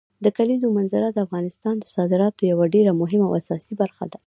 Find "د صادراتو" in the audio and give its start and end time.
1.79-2.41